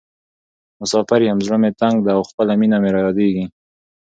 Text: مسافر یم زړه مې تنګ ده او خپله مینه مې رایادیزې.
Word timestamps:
مسافر 0.79 1.19
یم 1.27 1.39
زړه 1.45 1.57
مې 1.61 1.71
تنګ 1.81 1.97
ده 2.05 2.11
او 2.17 2.21
خپله 2.29 2.53
مینه 2.59 2.77
مې 2.81 2.89
رایادیزې. 2.95 3.45